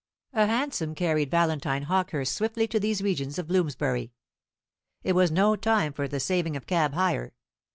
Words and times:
A 0.33 0.47
hansom 0.47 0.95
carried 0.95 1.29
Valentine 1.29 1.83
Hawkehurst 1.83 2.33
swiftly 2.33 2.67
to 2.69 2.79
these 2.79 3.03
regions 3.03 3.37
of 3.37 3.45
Bloomsbury. 3.45 4.11
It 5.03 5.13
was 5.13 5.29
no 5.29 5.55
time 5.55 5.93
for 5.93 6.07
the 6.07 6.19
saving 6.19 6.57
of 6.57 6.65
cab 6.65 6.95
hire. 6.95 7.35